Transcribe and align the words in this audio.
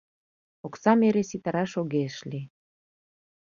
Оксам 0.65 0.99
эре 1.07 1.23
ситараш 1.29 1.71
огеш 1.81 2.15
лий. 2.29 2.45